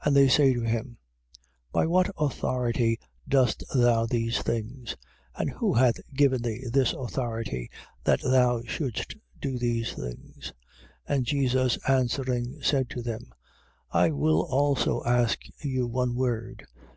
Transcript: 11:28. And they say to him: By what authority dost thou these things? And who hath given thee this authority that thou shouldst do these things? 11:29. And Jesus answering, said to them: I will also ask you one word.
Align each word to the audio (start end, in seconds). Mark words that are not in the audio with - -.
11:28. 0.00 0.06
And 0.08 0.16
they 0.16 0.28
say 0.28 0.54
to 0.54 0.60
him: 0.62 0.98
By 1.70 1.86
what 1.86 2.10
authority 2.18 2.98
dost 3.28 3.62
thou 3.72 4.06
these 4.06 4.40
things? 4.42 4.96
And 5.36 5.50
who 5.50 5.72
hath 5.74 6.00
given 6.16 6.42
thee 6.42 6.64
this 6.68 6.92
authority 6.92 7.70
that 8.02 8.20
thou 8.22 8.62
shouldst 8.64 9.14
do 9.40 9.60
these 9.60 9.92
things? 9.92 10.52
11:29. 11.08 11.14
And 11.16 11.24
Jesus 11.26 11.78
answering, 11.86 12.60
said 12.60 12.90
to 12.90 13.02
them: 13.02 13.32
I 13.92 14.10
will 14.10 14.40
also 14.50 15.04
ask 15.04 15.38
you 15.62 15.86
one 15.86 16.16
word. 16.16 16.66